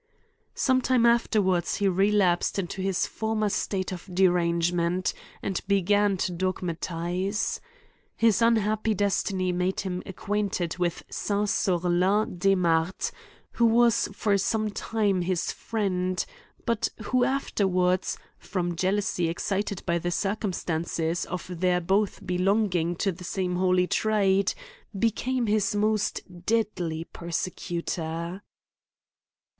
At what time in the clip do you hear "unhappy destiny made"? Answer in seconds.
8.41-9.81